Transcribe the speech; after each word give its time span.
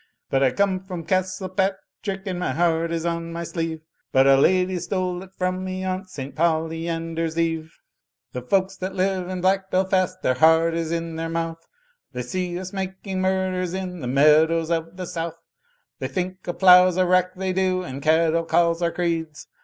But 0.31 0.41
I 0.41 0.49
come 0.49 0.79
from 0.83 1.05
Castlepatrick 1.05 2.25
and 2.25 2.39
my 2.39 2.53
heart 2.53 2.91
is 2.91 3.05
on 3.05 3.31
my 3.31 3.43
sleeve. 3.43 3.81
But 4.11 4.25
a 4.25 4.35
lady 4.35 4.79
stole 4.79 5.21
it 5.21 5.29
from 5.37 5.63
me 5.63 5.83
on 5.83 6.05
St 6.05 6.33
Poleyander's 6.35 7.37
Eve. 7.37 7.77
"The 8.31 8.41
folks 8.41 8.75
that 8.77 8.95
live 8.95 9.29
in 9.29 9.41
black 9.41 9.69
Belfast, 9.69 10.19
their 10.23 10.33
heart 10.33 10.73
is 10.73 10.91
in 10.91 11.17
their 11.17 11.29
mouth; 11.29 11.67
They 12.13 12.23
see 12.23 12.59
us 12.59 12.73
making 12.73 13.21
murders 13.21 13.75
in 13.75 13.99
the 13.99 14.07
meadows 14.07 14.71
of 14.71 14.97
the 14.97 15.05
South; 15.05 15.37
They 15.99 16.07
think 16.07 16.47
a 16.47 16.53
plough's 16.55 16.97
a 16.97 17.05
rack 17.05 17.35
they 17.35 17.53
do, 17.53 17.83
and 17.83 18.01
cattle 18.01 18.43
calls 18.45 18.81
are 18.81 18.91
creeds. 18.91 19.45